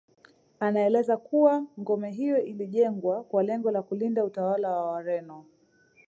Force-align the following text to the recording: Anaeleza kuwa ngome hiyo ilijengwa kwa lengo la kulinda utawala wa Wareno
Anaeleza 0.59 1.17
kuwa 1.17 1.65
ngome 1.79 2.11
hiyo 2.11 2.41
ilijengwa 2.43 3.23
kwa 3.23 3.43
lengo 3.43 3.71
la 3.71 3.81
kulinda 3.81 4.25
utawala 4.25 4.69
wa 4.69 4.91
Wareno 4.91 5.45